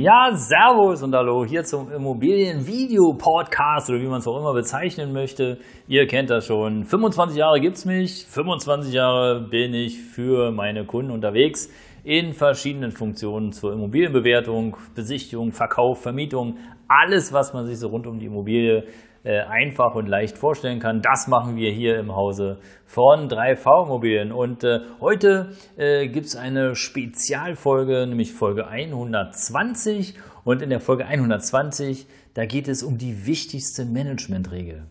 Ja, 0.00 0.30
Servus 0.32 1.02
und 1.02 1.12
Hallo 1.12 1.44
hier 1.44 1.64
zum 1.64 1.90
Immobilien-Video-Podcast 1.90 3.90
oder 3.90 4.00
wie 4.00 4.06
man 4.06 4.20
es 4.20 4.28
auch 4.28 4.38
immer 4.38 4.54
bezeichnen 4.54 5.12
möchte. 5.12 5.58
Ihr 5.88 6.06
kennt 6.06 6.30
das 6.30 6.46
schon. 6.46 6.84
25 6.84 7.36
Jahre 7.36 7.58
gibt 7.58 7.74
es 7.74 7.84
mich, 7.84 8.24
25 8.26 8.94
Jahre 8.94 9.40
bin 9.40 9.74
ich 9.74 10.00
für 10.00 10.52
meine 10.52 10.86
Kunden 10.86 11.10
unterwegs 11.10 11.68
in 12.04 12.32
verschiedenen 12.32 12.90
Funktionen 12.90 13.52
zur 13.52 13.72
Immobilienbewertung, 13.72 14.76
Besichtigung, 14.94 15.52
Verkauf, 15.52 16.02
Vermietung, 16.02 16.58
alles, 16.88 17.32
was 17.32 17.52
man 17.52 17.66
sich 17.66 17.78
so 17.78 17.88
rund 17.88 18.06
um 18.06 18.18
die 18.18 18.26
Immobilie 18.26 18.84
äh, 19.24 19.40
einfach 19.40 19.94
und 19.94 20.06
leicht 20.06 20.38
vorstellen 20.38 20.80
kann. 20.80 21.02
Das 21.02 21.28
machen 21.28 21.56
wir 21.56 21.70
hier 21.70 21.98
im 21.98 22.14
Hause 22.14 22.58
von 22.86 23.28
3V 23.28 23.86
Immobilien. 23.86 24.32
Und 24.32 24.64
äh, 24.64 24.80
heute 25.00 25.50
äh, 25.76 26.08
gibt 26.08 26.26
es 26.26 26.36
eine 26.36 26.74
Spezialfolge, 26.74 28.06
nämlich 28.06 28.32
Folge 28.32 28.68
120. 28.68 30.14
Und 30.44 30.62
in 30.62 30.70
der 30.70 30.80
Folge 30.80 31.04
120, 31.04 32.06
da 32.34 32.46
geht 32.46 32.68
es 32.68 32.82
um 32.82 32.96
die 32.96 33.26
wichtigste 33.26 33.84
Managementregel. 33.84 34.84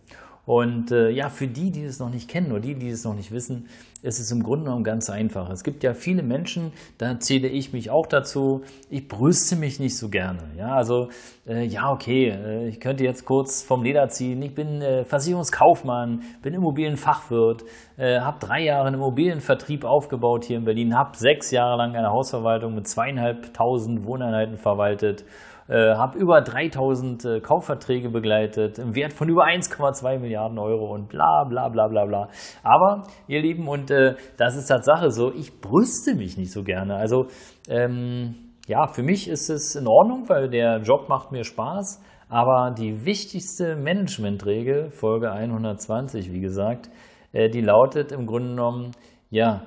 Und 0.48 0.92
äh, 0.92 1.10
ja, 1.10 1.28
für 1.28 1.46
die, 1.46 1.70
die 1.70 1.84
es 1.84 1.98
noch 1.98 2.08
nicht 2.08 2.26
kennen 2.26 2.52
oder 2.52 2.60
die, 2.60 2.74
die 2.74 2.88
es 2.88 3.04
noch 3.04 3.14
nicht 3.14 3.32
wissen, 3.32 3.68
ist 4.00 4.18
es 4.18 4.32
im 4.32 4.42
Grunde 4.42 4.64
genommen 4.64 4.82
ganz 4.82 5.10
einfach. 5.10 5.50
Es 5.50 5.62
gibt 5.62 5.84
ja 5.84 5.92
viele 5.92 6.22
Menschen, 6.22 6.72
da 6.96 7.20
zähle 7.20 7.48
ich 7.48 7.74
mich 7.74 7.90
auch 7.90 8.06
dazu, 8.06 8.62
ich 8.88 9.08
brüste 9.08 9.56
mich 9.56 9.78
nicht 9.78 9.98
so 9.98 10.08
gerne. 10.08 10.38
Ja, 10.56 10.74
also 10.74 11.10
äh, 11.46 11.66
ja, 11.66 11.92
okay, 11.92 12.30
äh, 12.30 12.66
ich 12.66 12.80
könnte 12.80 13.04
jetzt 13.04 13.26
kurz 13.26 13.62
vom 13.62 13.82
Leder 13.82 14.08
ziehen. 14.08 14.40
Ich 14.40 14.54
bin 14.54 14.80
äh, 14.80 15.04
Versicherungskaufmann, 15.04 16.22
bin 16.40 16.54
Immobilienfachwirt, 16.54 17.64
äh, 17.98 18.20
habe 18.20 18.38
drei 18.40 18.62
Jahre 18.62 18.86
einen 18.86 18.94
Immobilienvertrieb 18.94 19.84
aufgebaut 19.84 20.46
hier 20.46 20.56
in 20.56 20.64
Berlin, 20.64 20.96
habe 20.96 21.14
sechs 21.14 21.50
Jahre 21.50 21.76
lang 21.76 21.94
eine 21.94 22.08
Hausverwaltung 22.08 22.74
mit 22.74 22.88
zweieinhalbtausend 22.88 24.06
Wohneinheiten 24.06 24.56
verwaltet 24.56 25.26
äh, 25.68 25.94
habe 25.94 26.18
über 26.18 26.40
3000 26.40 27.24
äh, 27.24 27.40
Kaufverträge 27.40 28.08
begleitet 28.10 28.78
im 28.78 28.94
Wert 28.94 29.12
von 29.12 29.28
über 29.28 29.44
1,2 29.44 30.18
Milliarden 30.18 30.58
Euro 30.58 30.92
und 30.94 31.08
bla 31.08 31.44
bla 31.44 31.68
bla 31.68 31.88
bla 31.88 32.06
bla. 32.06 32.28
Aber 32.62 33.04
ihr 33.26 33.40
Lieben, 33.40 33.68
und 33.68 33.90
äh, 33.90 34.14
das 34.36 34.56
ist 34.56 34.66
Tatsache 34.66 35.10
so, 35.10 35.32
ich 35.32 35.60
brüste 35.60 36.14
mich 36.14 36.38
nicht 36.38 36.52
so 36.52 36.62
gerne. 36.62 36.96
Also 36.96 37.26
ähm, 37.68 38.34
ja, 38.66 38.86
für 38.86 39.02
mich 39.02 39.28
ist 39.28 39.50
es 39.50 39.76
in 39.76 39.86
Ordnung, 39.86 40.28
weil 40.28 40.48
der 40.48 40.80
Job 40.82 41.08
macht 41.08 41.32
mir 41.32 41.44
Spaß. 41.44 42.02
Aber 42.30 42.74
die 42.76 43.06
wichtigste 43.06 43.76
Managementregel, 43.76 44.90
Folge 44.90 45.32
120, 45.32 46.32
wie 46.32 46.40
gesagt, 46.40 46.90
äh, 47.32 47.48
die 47.48 47.62
lautet 47.62 48.12
im 48.12 48.26
Grunde 48.26 48.50
genommen, 48.50 48.90
ja, 49.30 49.62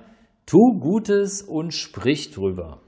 tu 0.46 0.80
Gutes 0.80 1.42
und 1.42 1.74
sprich 1.74 2.32
drüber. 2.32 2.80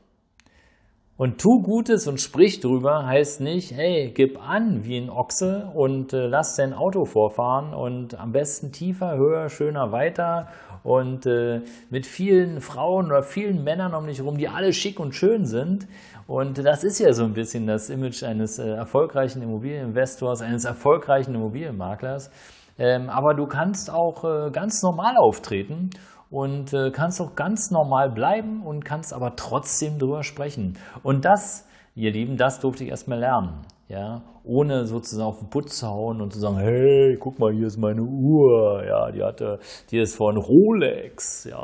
Und 1.15 1.39
tu 1.39 1.61
Gutes 1.61 2.07
und 2.07 2.19
sprich 2.19 2.59
drüber 2.59 3.05
heißt 3.05 3.39
nicht, 3.39 3.71
hey, 3.71 4.11
gib 4.15 4.41
an 4.41 4.83
wie 4.83 4.97
ein 4.97 5.11
Ochse 5.11 5.69
und 5.75 6.11
äh, 6.11 6.25
lass 6.25 6.55
dein 6.55 6.73
Auto 6.73 7.05
vorfahren 7.05 7.75
und 7.75 8.19
am 8.19 8.31
besten 8.31 8.71
tiefer, 8.71 9.15
höher, 9.15 9.47
schöner, 9.49 9.91
weiter 9.91 10.47
und 10.83 11.27
äh, 11.27 11.61
mit 11.91 12.07
vielen 12.07 12.61
Frauen 12.61 13.11
oder 13.11 13.21
vielen 13.21 13.63
Männern 13.63 13.93
um 13.93 14.07
dich 14.07 14.17
herum, 14.17 14.39
die 14.39 14.47
alle 14.47 14.73
schick 14.73 14.99
und 14.99 15.13
schön 15.13 15.45
sind. 15.45 15.87
Und 16.25 16.57
das 16.57 16.83
ist 16.83 16.97
ja 16.97 17.13
so 17.13 17.25
ein 17.25 17.33
bisschen 17.33 17.67
das 17.67 17.91
Image 17.91 18.23
eines 18.23 18.57
äh, 18.57 18.69
erfolgreichen 18.69 19.43
Immobilieninvestors, 19.43 20.41
eines 20.41 20.65
erfolgreichen 20.65 21.35
Immobilienmaklers. 21.35 22.31
Ähm, 22.79 23.11
aber 23.11 23.35
du 23.35 23.45
kannst 23.45 23.91
auch 23.91 24.23
äh, 24.23 24.49
ganz 24.49 24.81
normal 24.81 25.15
auftreten 25.17 25.91
und 26.33 26.73
äh, 26.73 26.89
kannst 26.89 27.21
auch 27.21 27.35
ganz 27.35 27.69
normal 27.69 28.09
bleiben 28.09 28.63
und 28.63 28.83
kannst 28.83 29.13
aber 29.13 29.35
trotzdem 29.35 29.99
drüber 29.99 30.23
sprechen. 30.23 30.79
Und 31.03 31.25
das, 31.25 31.67
ihr 31.93 32.11
Lieben, 32.11 32.37
das 32.37 32.59
durfte 32.59 32.83
ich 32.83 32.89
erstmal 32.89 33.19
lernen. 33.19 33.61
Ja, 33.87 34.23
ohne 34.43 34.87
sozusagen 34.87 35.27
auf 35.27 35.39
den 35.39 35.49
Putz 35.49 35.77
zu 35.77 35.87
hauen 35.87 36.21
und 36.21 36.33
zu 36.33 36.39
sagen, 36.39 36.57
hey, 36.57 37.17
guck 37.19 37.37
mal, 37.37 37.53
hier 37.53 37.67
ist 37.67 37.77
meine 37.77 38.01
Uhr, 38.01 38.83
ja, 38.83 39.11
die 39.11 39.21
hatte, 39.21 39.59
die 39.91 39.99
ist 39.99 40.15
von 40.15 40.37
Rolex, 40.37 41.43
ja, 41.43 41.61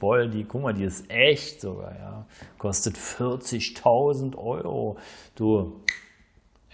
voll, 0.00 0.28
die, 0.30 0.44
guck 0.44 0.62
mal, 0.62 0.74
die 0.74 0.84
ist 0.84 1.08
echt 1.08 1.60
sogar, 1.60 1.92
ja, 1.94 2.26
kostet 2.58 2.96
40.000 2.96 4.36
Euro, 4.36 4.96
du, 5.36 5.74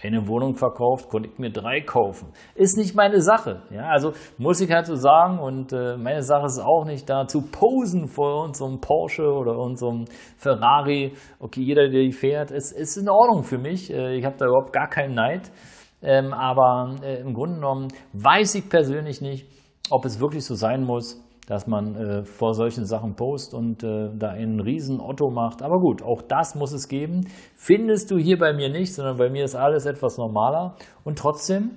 eine 0.01 0.27
Wohnung 0.27 0.55
verkauft, 0.55 1.09
konnte 1.09 1.29
ich 1.29 1.37
mir 1.39 1.51
drei 1.51 1.81
kaufen. 1.81 2.31
Ist 2.55 2.77
nicht 2.77 2.95
meine 2.95 3.21
Sache. 3.21 3.63
Ja, 3.69 3.89
also 3.89 4.13
muss 4.37 4.61
ich 4.61 4.71
halt 4.71 4.85
so 4.85 4.95
sagen. 4.95 5.39
Und 5.39 5.73
äh, 5.73 5.97
meine 5.97 6.21
Sache 6.21 6.45
ist 6.45 6.59
auch 6.59 6.85
nicht 6.85 7.09
da 7.09 7.27
zu 7.27 7.41
posen 7.41 8.07
vor 8.07 8.45
unserem 8.45 8.79
Porsche 8.79 9.23
oder 9.23 9.57
unserem 9.57 10.05
Ferrari. 10.37 11.13
Okay, 11.39 11.61
jeder, 11.61 11.89
der 11.89 12.01
die 12.01 12.11
fährt, 12.11 12.51
ist, 12.51 12.71
ist 12.71 12.97
in 12.97 13.09
Ordnung 13.09 13.43
für 13.43 13.57
mich. 13.57 13.91
Äh, 13.91 14.15
ich 14.15 14.25
habe 14.25 14.37
da 14.37 14.45
überhaupt 14.45 14.71
gar 14.71 14.87
keinen 14.87 15.15
Neid. 15.15 15.51
Ähm, 16.01 16.33
aber 16.33 16.95
äh, 17.03 17.19
im 17.19 17.33
Grunde 17.33 17.55
genommen 17.55 17.87
weiß 18.13 18.55
ich 18.55 18.69
persönlich 18.69 19.21
nicht, 19.21 19.47
ob 19.91 20.05
es 20.05 20.21
wirklich 20.21 20.45
so 20.45 20.55
sein 20.55 20.83
muss, 20.83 21.21
dass 21.49 21.65
man 21.65 21.95
äh, 21.95 22.23
vor 22.23 22.53
solchen 22.53 22.85
Sachen 22.85 23.15
post 23.15 23.55
und 23.55 23.83
äh, 23.83 24.11
da 24.15 24.29
einen 24.29 24.59
riesen 24.59 25.01
Otto 25.01 25.31
macht. 25.31 25.63
Aber 25.63 25.79
gut, 25.79 26.03
auch 26.03 26.21
das 26.21 26.53
muss 26.53 26.71
es 26.71 26.87
geben. 26.87 27.27
Findest 27.55 28.11
du 28.11 28.17
hier 28.17 28.37
bei 28.37 28.53
mir 28.53 28.69
nicht, 28.69 28.93
sondern 28.93 29.17
bei 29.17 29.31
mir 29.31 29.43
ist 29.43 29.55
alles 29.55 29.87
etwas 29.87 30.19
normaler. 30.19 30.75
Und 31.03 31.17
trotzdem 31.17 31.71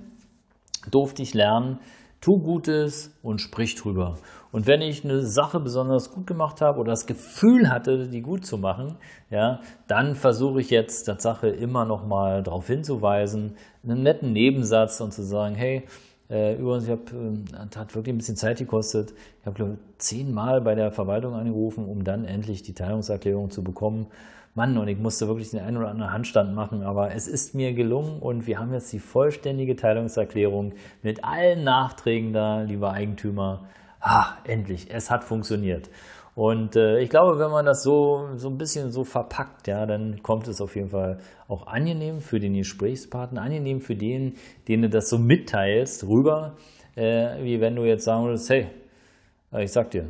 durfte 0.91 1.23
ich 1.23 1.33
lernen, 1.33 1.79
tu 2.21 2.39
Gutes 2.39 3.17
und 3.23 3.41
sprich 3.41 3.73
drüber. 3.73 4.15
Und 4.51 4.67
wenn 4.67 4.81
ich 4.81 5.03
eine 5.03 5.25
Sache 5.25 5.59
besonders 5.59 6.11
gut 6.11 6.27
gemacht 6.27 6.61
habe 6.61 6.79
oder 6.79 6.91
das 6.91 7.07
Gefühl 7.07 7.71
hatte, 7.71 8.07
die 8.07 8.21
gut 8.21 8.45
zu 8.45 8.59
machen, 8.59 8.97
ja, 9.31 9.59
dann 9.87 10.13
versuche 10.13 10.61
ich 10.61 10.69
jetzt 10.69 11.07
der 11.07 11.19
Sache 11.19 11.49
immer 11.49 11.85
noch 11.85 12.05
mal 12.05 12.43
darauf 12.43 12.67
hinzuweisen, 12.67 13.57
einen 13.83 14.03
netten 14.03 14.33
Nebensatz 14.33 15.01
und 15.01 15.13
zu 15.13 15.23
sagen, 15.23 15.55
hey, 15.55 15.87
äh, 16.33 16.55
übrigens, 16.55 16.85
ich 16.85 16.89
habe, 16.89 17.03
äh, 17.11 17.77
hat 17.77 17.93
wirklich 17.93 18.13
ein 18.13 18.17
bisschen 18.17 18.35
Zeit 18.35 18.57
gekostet. 18.57 19.13
Ich 19.39 19.45
habe, 19.45 19.55
glaube 19.55 19.77
zehnmal 19.99 20.61
bei 20.61 20.73
der 20.73 20.91
Verwaltung 20.91 21.35
angerufen, 21.35 21.85
um 21.85 22.03
dann 22.03 22.25
endlich 22.25 22.63
die 22.63 22.73
Teilungserklärung 22.73 23.51
zu 23.51 23.63
bekommen. 23.63 24.07
Mann, 24.55 24.77
und 24.77 24.87
ich 24.87 24.97
musste 24.97 25.27
wirklich 25.27 25.51
den 25.51 25.61
einen 25.61 25.77
oder 25.77 25.89
anderen 25.89 26.11
Handstand 26.11 26.53
machen, 26.53 26.83
aber 26.83 27.13
es 27.13 27.27
ist 27.27 27.55
mir 27.55 27.73
gelungen 27.73 28.19
und 28.19 28.45
wir 28.45 28.59
haben 28.59 28.73
jetzt 28.73 28.91
die 28.93 28.99
vollständige 28.99 29.75
Teilungserklärung 29.75 30.73
mit 31.01 31.23
allen 31.23 31.63
Nachträgen 31.63 32.33
da, 32.33 32.61
lieber 32.61 32.91
Eigentümer. 32.91 33.65
Ah, 33.99 34.33
endlich, 34.43 34.91
es 34.91 35.09
hat 35.09 35.23
funktioniert. 35.23 35.89
Und 36.35 36.75
äh, 36.75 36.99
ich 36.99 37.09
glaube, 37.09 37.37
wenn 37.37 37.51
man 37.51 37.65
das 37.65 37.83
so, 37.83 38.29
so 38.35 38.49
ein 38.49 38.57
bisschen 38.57 38.91
so 38.91 39.03
verpackt, 39.03 39.67
ja, 39.67 39.85
dann 39.85 40.23
kommt 40.23 40.47
es 40.47 40.61
auf 40.61 40.75
jeden 40.75 40.89
Fall 40.89 41.19
auch 41.47 41.67
angenehm 41.67 42.21
für 42.21 42.39
den 42.39 42.55
Gesprächspartner, 42.55 43.41
angenehm 43.41 43.81
für 43.81 43.95
den, 43.95 44.35
den 44.67 44.81
du 44.81 44.89
das 44.89 45.09
so 45.09 45.19
mitteilst, 45.19 46.07
rüber, 46.07 46.55
äh, 46.95 47.43
wie 47.43 47.61
wenn 47.61 47.75
du 47.75 47.83
jetzt 47.83 48.05
sagen 48.05 48.25
würdest, 48.25 48.49
hey, 48.49 48.67
ich 49.59 49.71
sag 49.71 49.91
dir, 49.91 50.07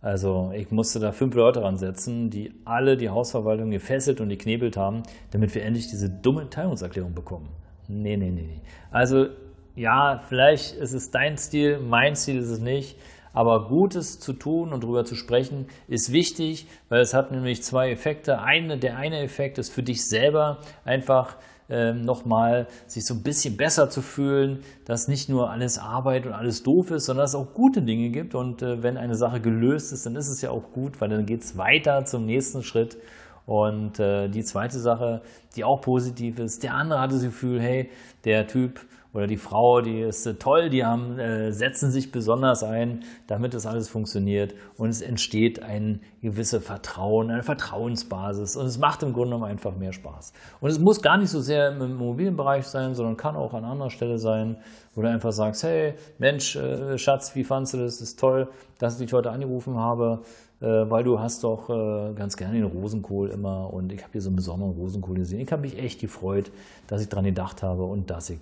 also 0.00 0.52
ich 0.54 0.70
musste 0.70 1.00
da 1.00 1.10
fünf 1.10 1.34
Leute 1.34 1.62
ransetzen, 1.62 2.30
die 2.30 2.52
alle 2.64 2.96
die 2.96 3.10
Hausverwaltung 3.10 3.72
gefesselt 3.72 4.20
und 4.20 4.28
geknebelt 4.28 4.76
haben, 4.76 5.02
damit 5.32 5.52
wir 5.52 5.64
endlich 5.64 5.88
diese 5.88 6.08
dumme 6.08 6.48
Teilungserklärung 6.48 7.12
bekommen. 7.12 7.48
Nee, 7.88 8.16
nee, 8.16 8.30
nee, 8.30 8.42
nee. 8.42 8.60
Also 8.92 9.26
ja, 9.74 10.22
vielleicht 10.28 10.76
ist 10.76 10.92
es 10.92 11.10
dein 11.10 11.36
Stil, 11.36 11.80
mein 11.80 12.14
Stil 12.14 12.38
ist 12.38 12.50
es 12.50 12.60
nicht. 12.60 12.96
Aber 13.36 13.68
Gutes 13.68 14.18
zu 14.18 14.32
tun 14.32 14.72
und 14.72 14.82
darüber 14.82 15.04
zu 15.04 15.14
sprechen 15.14 15.66
ist 15.88 16.10
wichtig, 16.10 16.66
weil 16.88 17.02
es 17.02 17.12
hat 17.12 17.32
nämlich 17.32 17.62
zwei 17.62 17.90
Effekte. 17.90 18.40
Eine, 18.40 18.78
der 18.78 18.96
eine 18.96 19.20
Effekt 19.20 19.58
ist 19.58 19.70
für 19.70 19.82
dich 19.82 20.08
selber 20.08 20.56
einfach 20.86 21.36
ähm, 21.68 22.00
nochmal 22.00 22.66
sich 22.86 23.04
so 23.04 23.12
ein 23.12 23.22
bisschen 23.22 23.58
besser 23.58 23.90
zu 23.90 24.00
fühlen, 24.00 24.60
dass 24.86 25.06
nicht 25.06 25.28
nur 25.28 25.50
alles 25.50 25.78
Arbeit 25.78 26.24
und 26.24 26.32
alles 26.32 26.62
doof 26.62 26.90
ist, 26.92 27.04
sondern 27.04 27.24
dass 27.24 27.32
es 27.32 27.36
auch 27.36 27.52
gute 27.52 27.82
Dinge 27.82 28.08
gibt. 28.08 28.34
Und 28.34 28.62
äh, 28.62 28.82
wenn 28.82 28.96
eine 28.96 29.16
Sache 29.16 29.38
gelöst 29.42 29.92
ist, 29.92 30.06
dann 30.06 30.16
ist 30.16 30.28
es 30.28 30.40
ja 30.40 30.48
auch 30.48 30.72
gut, 30.72 30.98
weil 31.02 31.10
dann 31.10 31.26
geht 31.26 31.42
es 31.42 31.58
weiter 31.58 32.06
zum 32.06 32.24
nächsten 32.24 32.62
Schritt. 32.62 32.96
Und 33.44 34.00
äh, 34.00 34.28
die 34.28 34.44
zweite 34.44 34.78
Sache, 34.78 35.20
die 35.56 35.64
auch 35.64 35.80
positiv 35.80 36.38
ist, 36.38 36.62
der 36.62 36.74
andere 36.74 37.00
hatte 37.00 37.14
das 37.14 37.24
Gefühl, 37.24 37.60
hey, 37.60 37.90
der 38.24 38.46
Typ 38.46 38.80
oder 39.16 39.26
die 39.26 39.38
Frau, 39.38 39.80
die 39.80 40.00
ist 40.00 40.26
äh, 40.26 40.34
toll, 40.34 40.68
die 40.68 40.84
haben, 40.84 41.18
äh, 41.18 41.50
setzen 41.50 41.90
sich 41.90 42.12
besonders 42.12 42.62
ein, 42.62 43.02
damit 43.26 43.54
das 43.54 43.64
alles 43.64 43.88
funktioniert 43.88 44.54
und 44.76 44.90
es 44.90 45.00
entsteht 45.00 45.62
ein 45.62 46.02
gewisses 46.20 46.62
Vertrauen, 46.62 47.30
eine 47.30 47.42
Vertrauensbasis 47.42 48.56
und 48.56 48.66
es 48.66 48.78
macht 48.78 49.02
im 49.02 49.14
Grunde 49.14 49.30
genommen 49.30 49.50
einfach 49.50 49.74
mehr 49.74 49.94
Spaß. 49.94 50.34
Und 50.60 50.68
es 50.68 50.78
muss 50.78 51.00
gar 51.00 51.16
nicht 51.16 51.30
so 51.30 51.40
sehr 51.40 51.70
im 51.70 51.80
Immobilienbereich 51.80 52.66
sein, 52.66 52.94
sondern 52.94 53.16
kann 53.16 53.36
auch 53.36 53.54
an 53.54 53.64
anderer 53.64 53.90
Stelle 53.90 54.18
sein, 54.18 54.58
wo 54.94 55.00
du 55.00 55.08
einfach 55.08 55.32
sagst, 55.32 55.62
hey, 55.62 55.94
Mensch, 56.18 56.56
äh, 56.56 56.98
Schatz, 56.98 57.34
wie 57.34 57.44
fandest 57.44 57.72
du 57.72 57.78
das? 57.78 57.98
Das 57.98 58.08
ist 58.08 58.20
toll, 58.20 58.48
dass 58.78 59.00
ich 59.00 59.06
dich 59.06 59.14
heute 59.14 59.30
angerufen 59.30 59.78
habe 59.78 60.20
äh, 60.60 60.66
weil 60.66 61.04
du 61.04 61.20
hast 61.20 61.44
doch 61.44 61.68
äh, 61.68 62.14
ganz 62.14 62.36
gerne 62.36 62.54
den 62.54 62.64
Rosenkohl 62.64 63.28
immer 63.28 63.72
und 63.72 63.92
ich 63.92 64.02
habe 64.02 64.12
hier 64.12 64.22
so 64.22 64.30
einen 64.30 64.36
besonderen 64.36 64.72
Rosenkohl 64.72 65.16
gesehen. 65.16 65.45
Ich 65.46 65.52
habe 65.52 65.62
mich 65.62 65.78
echt 65.78 66.00
gefreut, 66.00 66.50
dass 66.88 67.00
ich 67.00 67.08
daran 67.08 67.24
gedacht 67.24 67.62
habe 67.62 67.84
und 67.84 68.10
dass 68.10 68.30
ich 68.30 68.40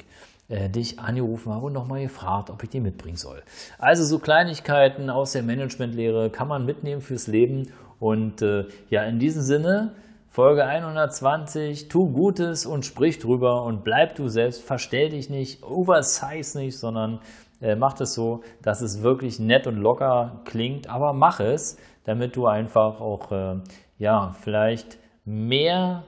äh, 0.48 0.70
dich 0.70 0.98
angerufen 0.98 1.52
habe 1.52 1.66
und 1.66 1.74
nochmal 1.74 2.02
gefragt, 2.02 2.50
ob 2.50 2.62
ich 2.62 2.70
die 2.70 2.80
mitbringen 2.80 3.16
soll. 3.16 3.42
Also 3.78 4.04
so 4.04 4.18
Kleinigkeiten 4.18 5.10
aus 5.10 5.32
der 5.32 5.42
Managementlehre 5.42 6.30
kann 6.30 6.48
man 6.48 6.64
mitnehmen 6.64 7.02
fürs 7.02 7.26
Leben. 7.26 7.70
Und 8.00 8.40
äh, 8.40 8.64
ja, 8.88 9.02
in 9.04 9.18
diesem 9.18 9.42
Sinne, 9.42 9.92
Folge 10.30 10.64
120, 10.64 11.88
tu 11.88 12.10
Gutes 12.10 12.64
und 12.64 12.84
sprich 12.86 13.18
drüber 13.18 13.64
und 13.64 13.84
bleib 13.84 14.14
du 14.16 14.28
selbst, 14.28 14.62
verstell 14.62 15.10
dich 15.10 15.28
nicht, 15.28 15.62
oversize 15.62 16.58
nicht, 16.58 16.78
sondern 16.78 17.20
äh, 17.60 17.76
mach 17.76 18.00
es 18.00 18.14
so, 18.14 18.42
dass 18.62 18.80
es 18.80 19.02
wirklich 19.02 19.38
nett 19.38 19.66
und 19.66 19.76
locker 19.76 20.40
klingt, 20.44 20.88
aber 20.88 21.12
mach 21.12 21.40
es, 21.40 21.76
damit 22.04 22.34
du 22.34 22.46
einfach 22.46 23.00
auch, 23.00 23.30
äh, 23.30 23.56
ja, 23.98 24.34
vielleicht 24.40 24.98
mehr 25.24 26.04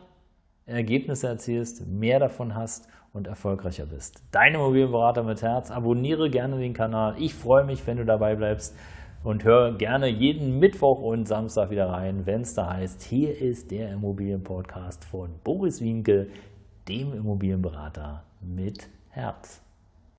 Ergebnisse 0.66 1.28
erzielst, 1.28 1.86
mehr 1.86 2.18
davon 2.18 2.56
hast 2.56 2.88
und 3.12 3.28
erfolgreicher 3.28 3.86
bist. 3.86 4.22
Dein 4.32 4.54
Immobilienberater 4.54 5.22
mit 5.22 5.40
Herz. 5.40 5.70
Abonniere 5.70 6.28
gerne 6.28 6.58
den 6.58 6.74
Kanal. 6.74 7.14
Ich 7.18 7.34
freue 7.34 7.64
mich, 7.64 7.86
wenn 7.86 7.98
du 7.98 8.04
dabei 8.04 8.34
bleibst 8.34 8.76
und 9.22 9.44
hör 9.44 9.76
gerne 9.76 10.08
jeden 10.08 10.58
Mittwoch 10.58 11.00
und 11.00 11.26
Samstag 11.26 11.70
wieder 11.70 11.88
rein, 11.88 12.26
wenn 12.26 12.42
es 12.42 12.54
da 12.54 12.72
heißt, 12.74 13.02
hier 13.02 13.40
ist 13.40 13.70
der 13.70 13.92
Immobilienpodcast 13.92 15.04
von 15.04 15.30
Boris 15.44 15.80
Winke, 15.80 16.28
dem 16.88 17.12
Immobilienberater 17.14 18.24
mit 18.40 18.88
Herz. 19.10 19.65